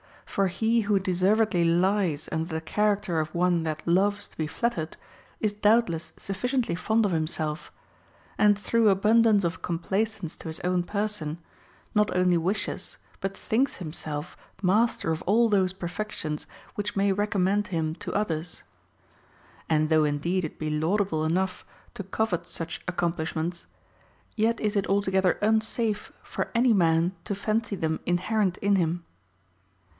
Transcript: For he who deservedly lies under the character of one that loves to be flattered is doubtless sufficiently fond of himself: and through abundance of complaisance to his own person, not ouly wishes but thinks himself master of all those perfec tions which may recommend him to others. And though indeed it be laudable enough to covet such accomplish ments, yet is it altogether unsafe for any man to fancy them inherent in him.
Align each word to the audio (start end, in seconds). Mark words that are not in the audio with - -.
For 0.25 0.47
he 0.47 0.81
who 0.81 0.97
deservedly 0.97 1.65
lies 1.65 2.27
under 2.31 2.55
the 2.55 2.61
character 2.61 3.19
of 3.19 3.35
one 3.35 3.63
that 3.63 3.85
loves 3.85 4.27
to 4.29 4.37
be 4.37 4.47
flattered 4.47 4.95
is 5.41 5.51
doubtless 5.53 6.13
sufficiently 6.17 6.73
fond 6.73 7.05
of 7.05 7.11
himself: 7.11 7.71
and 8.37 8.57
through 8.57 8.89
abundance 8.89 9.43
of 9.43 9.61
complaisance 9.61 10.37
to 10.37 10.47
his 10.47 10.59
own 10.61 10.83
person, 10.83 11.37
not 11.93 12.07
ouly 12.07 12.37
wishes 12.37 12.97
but 13.19 13.37
thinks 13.37 13.75
himself 13.75 14.35
master 14.63 15.11
of 15.11 15.21
all 15.23 15.49
those 15.49 15.73
perfec 15.73 16.11
tions 16.13 16.47
which 16.75 16.95
may 16.95 17.11
recommend 17.11 17.67
him 17.67 17.93
to 17.95 18.13
others. 18.13 18.63
And 19.69 19.89
though 19.89 20.05
indeed 20.05 20.45
it 20.45 20.57
be 20.57 20.69
laudable 20.71 21.25
enough 21.25 21.63
to 21.93 22.03
covet 22.03 22.47
such 22.47 22.81
accomplish 22.87 23.35
ments, 23.35 23.67
yet 24.37 24.59
is 24.61 24.75
it 24.75 24.87
altogether 24.87 25.37
unsafe 25.43 26.11
for 26.23 26.49
any 26.55 26.73
man 26.73 27.11
to 27.25 27.35
fancy 27.35 27.75
them 27.75 27.99
inherent 28.07 28.57
in 28.59 28.77
him. 28.77 29.03